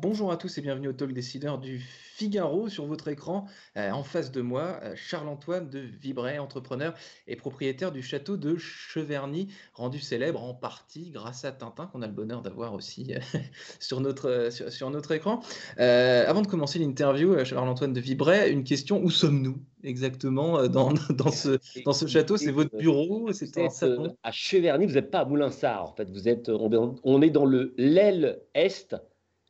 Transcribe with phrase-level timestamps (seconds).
[0.00, 1.84] Bonjour à tous et bienvenue au Talk Décideur du
[2.16, 2.68] Figaro.
[2.70, 6.94] Sur votre écran, euh, en face de moi, euh, Charles-Antoine de Vibray, entrepreneur
[7.26, 12.06] et propriétaire du château de Cheverny, rendu célèbre en partie grâce à Tintin, qu'on a
[12.06, 13.18] le bonheur d'avoir aussi euh,
[13.80, 15.40] sur, notre, sur, sur notre écran.
[15.76, 21.58] Avant de commencer l'interview, Charles-Antoine de Vibray, une question où sommes-nous exactement dans, dans, ce,
[21.84, 22.38] dans ce château?
[22.38, 24.16] C'est votre bureau C'est un salon?
[24.22, 25.90] à Cheverny, vous n'êtes pas à Moulinsart.
[25.90, 28.96] En fait, vous êtes, on, est- on est dans le l'aile est,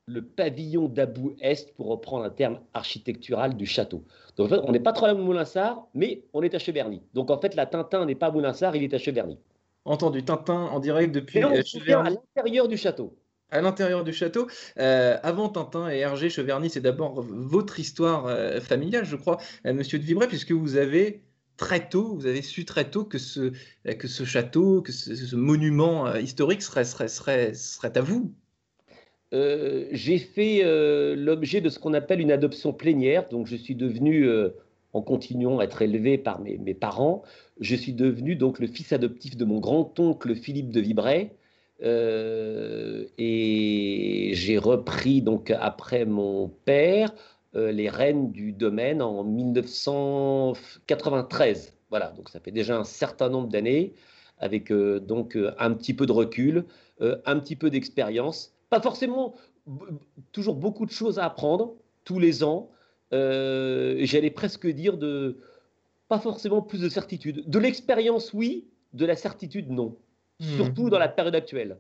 [0.07, 4.05] le pavillon d'Abou Est, pour reprendre un terme architectural du château.
[4.37, 7.03] Donc, en fait, on n'est pas trop à Moulinsart, mais on est à Cheverny.
[7.13, 9.39] Donc, en fait, la Tintin n'est pas à Moulinsart, il est à Cheverny.
[9.85, 12.17] Entendu, Tintin en direct depuis on euh, tient à Cheverny.
[12.35, 13.17] l'intérieur du château.
[13.51, 14.49] À l'intérieur du château,
[14.79, 19.73] euh, avant Tintin et Hergé Cheverny, c'est d'abord votre histoire euh, familiale, je crois, euh,
[19.73, 21.23] monsieur de Vibray, puisque vous avez
[21.57, 23.53] très tôt, vous avez su très tôt que ce,
[23.85, 28.35] que ce château, que ce, ce monument historique serait, serait, serait, serait à vous.
[29.35, 33.29] Euh, j'ai fait euh, l'objet de ce qu'on appelle une adoption plénière.
[33.29, 34.51] Donc, je suis devenu, euh,
[34.93, 37.23] en continuant à être élevé par mes, mes parents,
[37.61, 41.31] je suis devenu donc le fils adoptif de mon grand-oncle Philippe de Vibray.
[43.19, 47.13] Et j'ai repris donc après mon père
[47.53, 51.75] les rênes du domaine en 1993.
[51.91, 53.93] Voilà, donc ça fait déjà un certain nombre d'années,
[54.39, 56.65] avec donc un petit peu de recul,
[57.01, 59.35] un petit peu d'expérience pas forcément
[60.33, 62.71] toujours beaucoup de choses à apprendre tous les ans.
[63.13, 65.39] Euh, J'allais presque dire de
[66.09, 67.49] pas forcément plus de certitude.
[67.49, 69.97] De l'expérience, oui, de la certitude, non.
[70.41, 70.57] Hmm.
[70.57, 71.79] Surtout dans la période actuelle.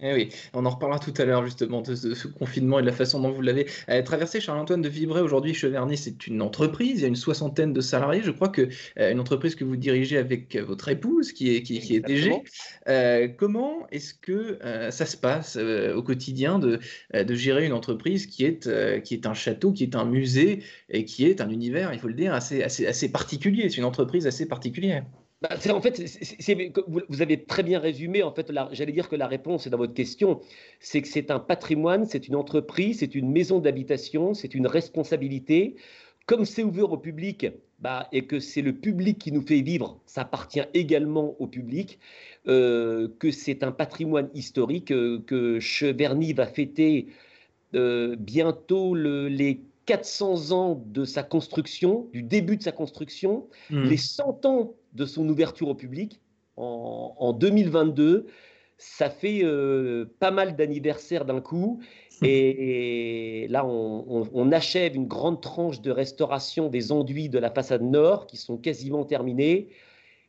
[0.00, 2.86] Eh oui, on en reparlera tout à l'heure justement de ce, ce confinement et de
[2.86, 4.42] la façon dont vous l'avez euh, traversé.
[4.42, 8.20] Charles-Antoine de Vibray, aujourd'hui, Cheverny, c'est une entreprise, il y a une soixantaine de salariés.
[8.22, 8.68] Je crois que
[8.98, 12.00] euh, une entreprise que vous dirigez avec euh, votre épouse, qui est, qui, qui est
[12.00, 12.30] DG.
[12.88, 14.58] Euh, comment est-ce que
[14.90, 16.78] ça se passe au quotidien de,
[17.14, 18.68] de gérer une entreprise qui est,
[19.02, 22.08] qui est un château, qui est un musée et qui est un univers, il faut
[22.08, 23.70] le dire, assez, assez, assez particulier?
[23.70, 25.06] C'est une entreprise assez particulière.
[25.42, 26.00] Bah, en fait,
[26.88, 28.22] vous, avez très bien résumé.
[28.22, 30.40] En fait, la- j'allais dire que la réponse est dans votre question.
[30.80, 35.76] C'est que c'est un patrimoine, c'est une entreprise, c'est une maison d'habitation, c'est une responsabilité.
[36.26, 37.46] Comme c'est ouvert au public
[37.78, 41.98] bah, et que c'est le public qui nous fait vivre, ça appartient également au public.
[42.48, 47.08] euh, que c'est un patrimoine historique, euh, que Cheverny va fêter
[47.74, 53.84] euh, bientôt le- les 400 ans de sa construction, du début de sa construction Hmm.
[53.84, 56.20] les 100 ans de son ouverture au public
[56.56, 58.26] en, en 2022.
[58.78, 61.80] Ça fait euh, pas mal d'anniversaires d'un coup.
[62.22, 67.38] Et, et là, on, on- on achève une grande tranche de restauration des enduits de
[67.38, 69.68] la façade nord qui sont quasiment terminés.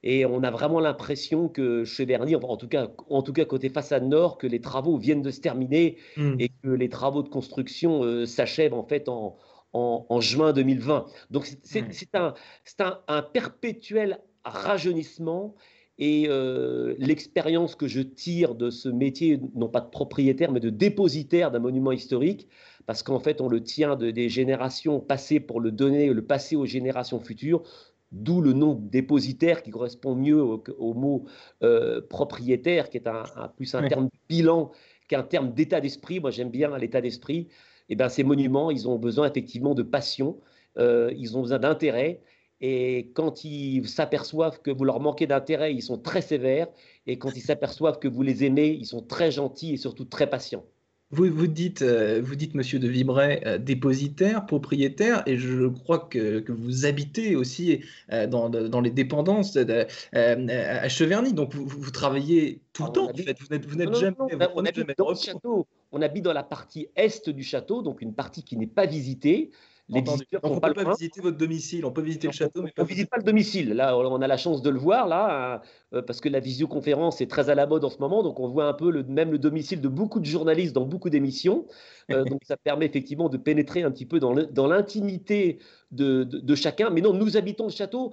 [0.03, 3.69] Et on a vraiment l'impression que Cheverny, enfin, en tout cas, en tout cas côté
[3.69, 6.35] façade nord, que les travaux viennent de se terminer Hmm.
[6.39, 9.37] et que les travaux de construction euh, s'achèvent en fait en,
[9.73, 11.05] en- en juin 2020.
[11.31, 12.33] Donc c'est c'est un,
[12.79, 15.55] un, un perpétuel rajeunissement
[15.99, 20.69] et euh, l'expérience que je tire de ce métier, non pas de propriétaire, mais de
[20.69, 22.47] dépositaire d'un monument historique,
[22.85, 26.55] parce qu'en fait on le tient de, des générations passées pour le donner, le passer
[26.55, 27.63] aux générations futures.
[28.11, 31.25] D'où le nom dépositaire qui correspond mieux au, au mot
[31.63, 34.71] euh, propriétaire, qui est un, un- plus un terme de bilan
[35.09, 36.19] qu'un terme d'état d'esprit.
[36.19, 37.49] Moi, j'aime bien l'état d'esprit.
[37.89, 40.39] Et ben, ces monuments, ils ont besoin effectivement de passion,
[40.77, 42.21] euh, ils ont besoin d'intérêt.
[42.61, 46.67] Et quand ils s'aperçoivent que vous leur manquez d'intérêt, ils sont très sévères.
[47.05, 50.29] Et quand ils s'aperçoivent que vous les aimez, ils sont très gentils et surtout très
[50.29, 50.65] patients.
[51.09, 55.99] Vous, vous dites, euh, vous dites, monsieur de Vibray, euh, dépositaire, propriétaire, et je crois
[55.99, 57.81] que, que vous habitez aussi
[58.11, 61.31] euh, dans, dans les dépendances de- à Cheverny.
[61.33, 63.37] Donc vous, vous travaillez tout le Ah, temps, en fait.
[63.39, 65.67] Vous n'êtes vous Non, n'êtes non, jamais, non, on, habite jamais dans le château.
[65.93, 69.51] On habite dans la partie est du château, donc une partie qui n'est pas visitée.
[69.89, 70.17] Les Entendu.
[70.17, 72.33] visiteurs Donc sont on pas ne peut pas visiter votre domicile, on peut visiter le
[72.33, 73.71] château, mais On ne visite pas le domicile.
[73.73, 75.61] Là, on a la chance de le voir, là,
[75.93, 78.21] euh, parce que la visioconférence est très à la mode en ce moment.
[78.21, 81.09] Donc, on voit un peu le, même le domicile de beaucoup de journalistes dans beaucoup
[81.09, 81.65] d'émissions.
[82.11, 85.59] Euh, donc, ça permet effectivement de pénétrer un petit peu dans l'intimité
[85.91, 86.89] de, de- de chacun.
[86.89, 88.11] Mais non, nous habitons le château.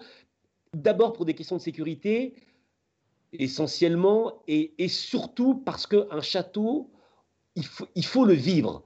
[0.74, 2.34] d'abord pour des questions de sécurité,
[3.32, 6.90] essentiellement, et, surtout parce qu'un château,
[7.56, 8.82] il faut, il faut, le vivre.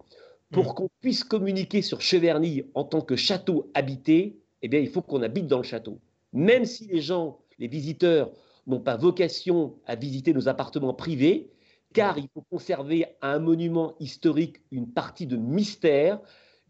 [0.51, 0.75] Pour mmh.
[0.75, 5.23] qu'on puisse communiquer sur Cheverny en tant que château habité, eh bien, il faut qu'on
[5.23, 6.01] habite dans le château.
[6.33, 8.31] Même si les gens, les visiteurs,
[8.67, 11.51] n'ont pas vocation à visiter nos appartements privés,
[11.95, 16.21] car il faut conserver à un monument historique une partie de mystère,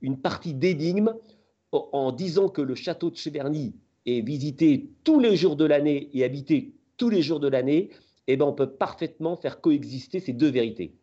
[0.00, 1.14] une partie d'énigme,
[1.72, 3.74] en disant que le château de Cheverny
[4.06, 7.90] est visité tous les jours de l'année et habité tous les jours de l'année,
[8.26, 10.94] eh ben on peut parfaitement faire coexister ces deux vérités.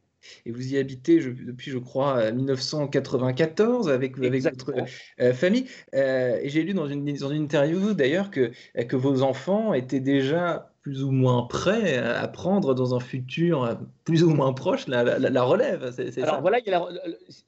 [0.46, 4.74] Et vous y habitez depuis, je crois, 1994 avec, avec votre
[5.20, 5.66] euh, famille.
[5.94, 8.52] Euh, et j'ai lu dans une, dans une interview d'ailleurs que,
[8.88, 13.74] que vos enfants étaient déjà plus ou moins prêt à prendre dans un futur euh,
[14.04, 15.92] plus ou moins proche la, la, relève.
[16.22, 16.60] Alors voilà,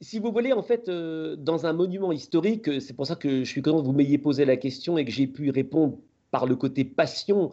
[0.00, 3.44] si vous voulez, en fait, euh, dans un monument historique, euh, c'est pour ça que
[3.44, 5.98] je suis content que vous m'ayez posé la question et que j'ai pu répondre
[6.32, 7.52] par le côté passion.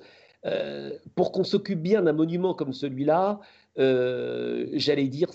[1.13, 3.39] pour qu'on s'occupe bien d'un monument comme celui-là,
[3.77, 5.29] j'allais dire,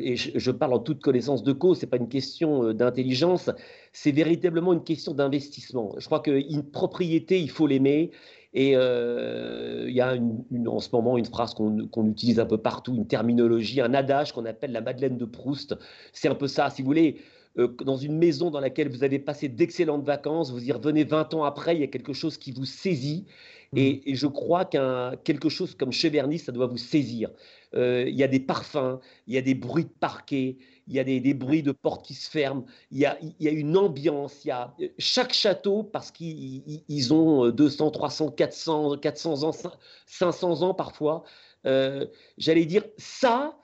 [0.00, 3.50] et je, parle en toute connaissance de cause, c'est pas une question d'intelligence,
[3.92, 5.94] c'est véritablement une question d'investissement.
[5.98, 8.10] Je crois qu'une propriété, il faut l'aimer.
[8.54, 12.56] Et euh, il y a une, en ce moment une phrase qu'on utilise un peu
[12.56, 15.76] partout, une terminologie, un adage qu'on appelle la Madeleine de Proust.
[16.12, 17.16] C'est un peu ça, si vous voulez.
[17.56, 21.34] Euh, dans une maison dans laquelle vous avez passé d'excellentes vacances, vous y revenez 20
[21.34, 23.26] ans après, il y a quelque chose qui vous saisit.
[23.72, 23.78] Mmh.
[23.78, 27.30] Et, je crois qu'un quelque chose comme Cheverny, ça doit vous saisir.
[27.74, 31.00] Euh, il y a des parfums, il y a des bruits de parquet, il y
[31.00, 33.18] a des, bruits de portes qui se ferment, il y a,
[33.50, 39.52] une ambiance, il y a chaque château, parce qu'ils ont 200, 300, 400, 400 ans,
[40.06, 41.24] 500 ans parfois,
[41.66, 42.06] euh,
[42.38, 43.58] j'allais dire, ça,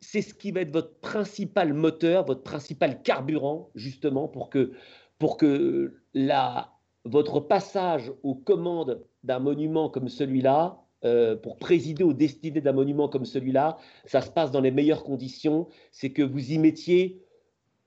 [0.00, 4.72] c'est ce qui va être votre principal moteur, votre principal carburant, justement, pour que,
[5.18, 6.72] pour que la,
[7.04, 13.08] votre passage aux commandes d'un monument comme celui-là euh, pour présider aux destinées d'un monument
[13.08, 17.22] comme celui-là, ça se passe dans les meilleures conditions, c'est que vous y mettiez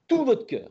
[0.08, 0.70] tout votre cœur.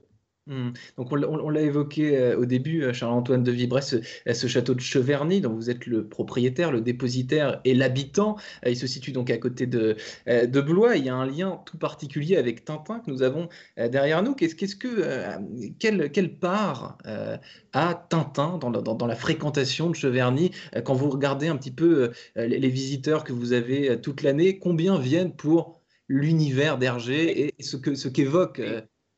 [0.50, 0.72] Mmh.
[0.96, 5.40] Donc on, l'a évoqué euh, au début, euh, Charles-Antoine de Vibray, ce, château de Cheverny,
[5.40, 8.36] dont vous êtes le propriétaire, le dépositaire et l'habitant.
[8.66, 10.96] Il se situe donc à côté de, de Blois.
[10.96, 14.34] Il y a un lien tout particulier avec Tintin que nous avons derrière nous.
[14.34, 15.04] Qu'est-ce, qu'est-ce que,
[15.78, 16.98] quelle, quelle, part
[17.72, 20.50] a Tintin dans la, dans, la, fréquentation de Cheverny?
[20.84, 24.98] Quand vous regardez un petit peu les, les visiteurs que vous avez toute l'année, combien
[24.98, 28.60] viennent pour l'univers d'Hergé et ce, que, ce qu'évoque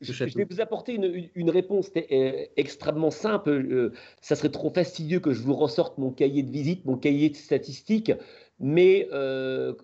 [0.03, 0.95] je vais vous apporter
[1.35, 3.51] une, réponse euh, extrêmement simple.
[3.51, 7.31] Euh, ça serait trop fastidieux que je vous ressorte mon cahier de visite, mon cahier
[7.31, 8.13] de statistiques.
[8.59, 9.75] Mais euh,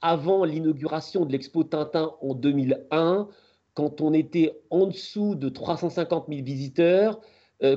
[0.00, 3.28] avant l'inauguration de l'Expo Tintin en 2001,
[3.74, 7.20] quand on était en dessous de 350 000 visiteurs,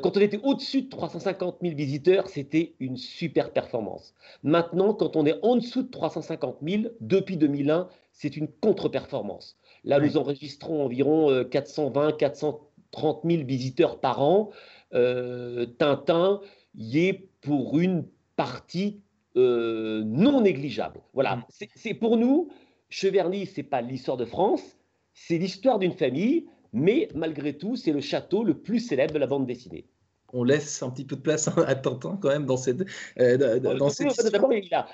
[0.04, 4.14] quand on était au-dessus de 350 000 visiteurs, c'était une super performance.
[4.44, 9.56] Maintenant, quand on est en dessous de 350 000, depuis 2001, c'est une contre-performance.
[9.88, 14.52] Là, nous enregistrons environ 420, 430 000 visiteurs par an.
[14.94, 16.42] Euh, Tintin
[16.76, 18.06] y est pour une
[18.36, 19.02] partie
[19.38, 21.00] euh, non négligeable.
[21.14, 21.44] Voilà, mm.
[21.76, 22.50] c'est pour nous,
[22.90, 24.78] Cheverny, c'est pas l'histoire de France,
[25.14, 29.28] c'est l'histoire d'une famille, mais malgré tout, c'est le château le plus célèbre de la
[29.28, 29.86] bande dessinée
[30.34, 32.86] on laisse un petit peu de place à Tintin quand même dans cette.
[33.20, 33.60] Euh,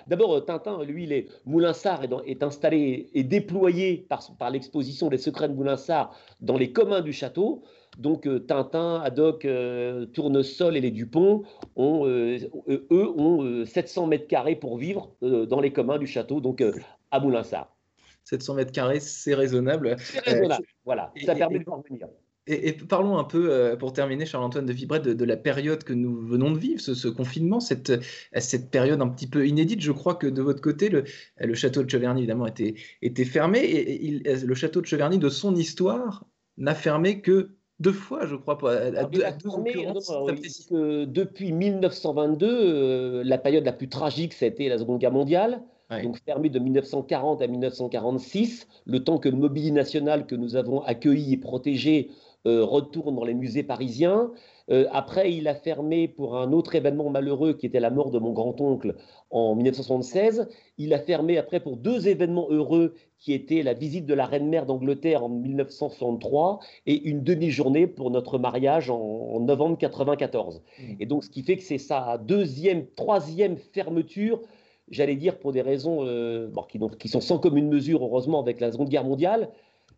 [0.08, 5.10] d'abord, euh, Tintin, lui, il est Moulinsart est, est installé et déployé par, par l'exposition
[5.10, 7.64] des secrets de Moulinsart dans les communs du château.
[7.98, 9.48] Donc euh, Tintin, Haddock,
[10.14, 11.44] Tournesol et les Dupont
[11.76, 12.50] ont, eux,
[12.92, 16.64] ont 700 mètres carrés pour vivre dans les communs du château, donc
[17.12, 17.70] à Moulinsart.
[18.24, 19.96] 700 mètres carrés, c'est raisonnable.
[20.00, 21.12] C'est raisonnable, voilà.
[21.26, 22.08] Ça permet de revenir.
[22.46, 26.26] Et, parlons un peu, euh, pour terminer, Charles-Antoine de Vibret, de, la période que nous
[26.26, 27.94] venons de vivre, ce, confinement, cette,
[28.38, 29.80] cette, période un petit peu inédite.
[29.80, 31.06] Je crois que de votre côté, le,
[31.40, 33.60] le château de Cheverny, évidemment, était, était fermé.
[33.60, 36.26] Et, le château de Cheverny, de son histoire,
[36.58, 39.24] n'a fermé que deux fois, je crois, à, à, deux,
[41.06, 45.64] depuis 1922, euh, la période la plus tragique, ça a été la Seconde Guerre mondiale.
[46.02, 50.82] Donc fermé de 1940 à 1946, le temps que le mobilier national que nous avons
[50.82, 54.32] accueilli et protégé euh, retourne dans les musées parisiens.
[54.70, 58.20] Euh, après, il a fermé pour un autre événement malheureux qui était la mort de
[58.20, 58.96] mon grand-oncle
[59.30, 60.48] en 1976.
[60.78, 64.66] Il a fermé après pour deux événements heureux qui étaient la visite de la reine-mère
[64.66, 70.62] d'Angleterre en 1963 et une demi-journée pour notre mariage en, novembre 1994.
[70.62, 70.84] Mmh.
[71.00, 74.42] Et donc, ce qui fait que c'est sa deuxième, troisième fermeture
[74.90, 78.72] j'allais dire pour des raisons euh, qui, qui, sont sans commune mesure, heureusement, avec la
[78.72, 79.50] Seconde Guerre mondiale, euh,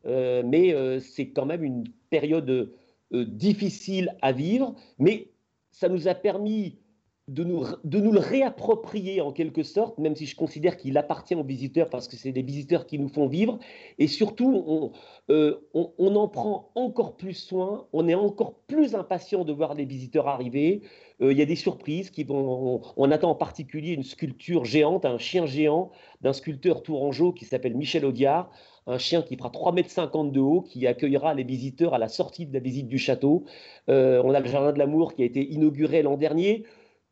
[0.06, 2.72] mais euh, c'est quand même une période
[3.12, 5.32] difficile à vivre, mais
[5.72, 6.80] ça nous a permis
[7.28, 11.34] de nous, de nous le réapproprier en quelque sorte, même si je considère qu'il appartient
[11.34, 13.58] aux visiteurs parce que c'est des visiteurs qui nous font vivre.
[13.98, 14.92] Et surtout, on,
[15.32, 20.28] euh, en prend encore plus soin, on est encore plus impatient de voir les visiteurs
[20.28, 20.84] arriver.
[21.20, 22.82] Euh, il y a des surprises qui vont.
[22.96, 25.90] On, attend en particulier une sculpture géante, un chien géant
[26.22, 28.52] d'un sculpteur tourangeau qui s'appelle Michel Audiard,
[28.88, 32.46] un chien qui fera 3,50 m de haut, qui accueillera les visiteurs à la sortie
[32.46, 33.46] de la visite du château.
[33.90, 36.66] Euh, on a le Jardin de l'Amour qui a été inauguré l'an dernier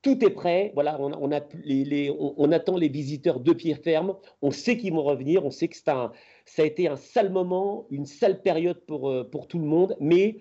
[0.03, 0.71] tout est prêt.
[0.75, 4.15] Voilà, on, attend les visiteurs de pied ferme.
[4.41, 5.45] On sait qu'ils vont revenir.
[5.45, 6.11] On sait que un,
[6.45, 9.95] ça a été un sale moment, une sale période pour, euh, pour tout le monde.
[9.99, 10.37] Mais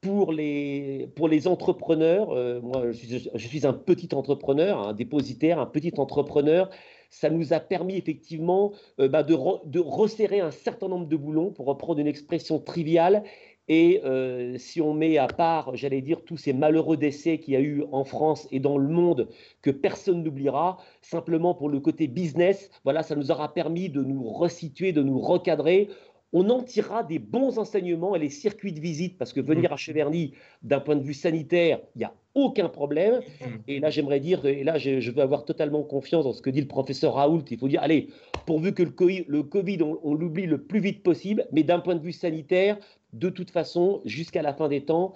[0.00, 5.66] pour les, pour les entrepreneurs, euh, moi je suis, un petit entrepreneur, un dépositaire, un
[5.66, 6.68] petit entrepreneur.
[7.10, 9.36] Ça nous a permis effectivement euh, bah, de,
[9.66, 13.22] de resserrer un certain nombre de boulons, pour reprendre une expression triviale,
[13.68, 17.56] et euh, si on met à part, j'allais dire, tous ces malheureux décès qu'il y
[17.56, 19.28] a eu en France et dans le monde
[19.60, 24.22] que personne n'oubliera, simplement pour le côté business, voilà, ça nous aura permis de nous
[24.22, 25.88] resituer, de nous recadrer.
[26.32, 29.76] On en tirera des bons enseignements et les circuits de visite, parce que venir à
[29.76, 33.20] Cheverny, d'un point de vue sanitaire, il y a aucun problème.
[33.40, 33.44] Mmh.
[33.66, 36.60] Et là, j'aimerais dire, et là, je, veux avoir totalement confiance dans ce que dit
[36.60, 37.42] le professeur Raoult.
[37.50, 38.08] Il faut dire, allez,
[38.44, 41.94] pourvu que le COVID, le COVID on, l'oublie le plus vite possible, mais d'un point
[41.96, 42.76] de vue sanitaire,
[43.14, 45.14] de toute façon, jusqu'à la fin des temps,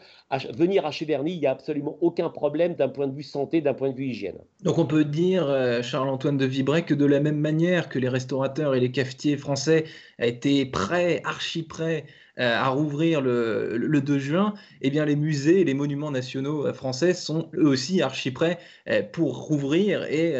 [0.55, 3.75] venir à Cheverny, il n'y a absolument aucun problème d'un point de vue santé, d'un
[3.75, 4.39] point de vue hygiène.
[4.63, 8.09] Donc on peut dire, euh, Charles-Antoine de Vibray, que de la même manière que les
[8.09, 9.85] restaurateurs et les cafetiers français
[10.19, 12.07] étaient prêts, archi prêts
[12.39, 16.73] euh, à rouvrir le, 2 juin, eh bien les musées et les monuments nationaux euh,
[16.73, 18.59] français sont eux aussi archi prêts
[18.89, 20.35] euh, pour rouvrir et,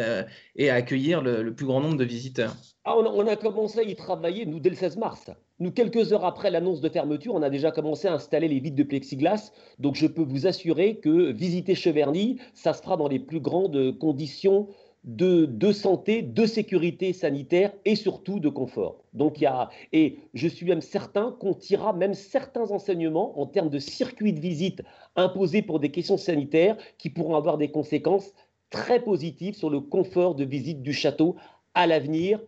[0.55, 2.55] et accueillir le, plus grand nombre de visiteurs.
[2.83, 5.29] Ah, on, a, commencé à y travailler, nous, dès le 16 mars.
[5.59, 8.75] Nous, quelques heures après l'annonce de fermeture, on a déjà commencé à installer les vitres
[8.75, 9.51] de plexiglas.
[9.77, 13.97] Donc, je peux vous assurer que visiter Cheverny, ça se fera dans les plus grandes
[13.99, 14.67] conditions
[15.03, 19.03] de, santé, de sécurité sanitaire et surtout de confort.
[19.13, 23.47] Donc il y a, et je suis même certain qu'on tirera même certains enseignements en
[23.47, 24.81] termes de circuits de visite
[25.15, 28.33] imposés pour des questions sanitaires qui pourront avoir des conséquences
[28.69, 31.35] très positives sur le confort de visite du château
[31.73, 32.39] à l'avenir,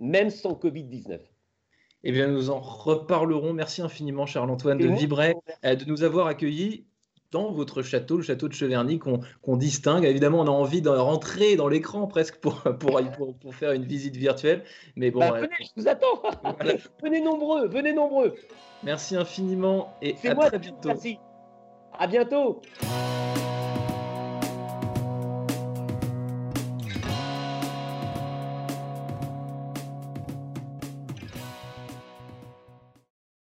[0.00, 1.20] même sans Covid-19.
[2.06, 3.54] Eh bien, nous en reparlerons.
[3.54, 5.34] Merci infiniment, Charles-Antoine de Vibray,
[5.64, 6.84] euh, de nous avoir accueillis
[7.34, 10.04] dans votre château, le château de Cheverny, qu'on distingue.
[10.04, 14.16] Évidemment, on a envie de rentrer dans l'écran presque pour, pour, pour, faire une visite
[14.16, 14.62] virtuelle.
[14.96, 16.22] Mais bon, bah, venez, je vous attends.
[17.02, 18.36] venez nombreux, venez nombreux.
[18.84, 20.88] Merci infiniment et à très bientôt.
[20.88, 21.18] Merci.
[21.98, 22.62] À bientôt.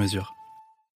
[0.00, 0.34] mesure.